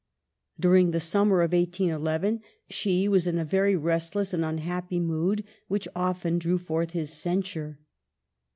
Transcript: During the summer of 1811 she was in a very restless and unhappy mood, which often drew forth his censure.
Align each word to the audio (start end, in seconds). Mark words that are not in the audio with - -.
During 0.59 0.89
the 0.89 0.99
summer 0.99 1.41
of 1.43 1.53
1811 1.53 2.41
she 2.67 3.07
was 3.07 3.27
in 3.27 3.37
a 3.37 3.45
very 3.45 3.75
restless 3.75 4.33
and 4.33 4.43
unhappy 4.43 4.99
mood, 4.99 5.43
which 5.67 5.87
often 5.95 6.39
drew 6.39 6.57
forth 6.57 6.89
his 6.89 7.13
censure. 7.13 7.77